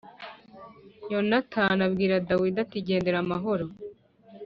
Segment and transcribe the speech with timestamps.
[1.11, 3.65] Yonatani abwira Dawidi ati “Igendere amahoro”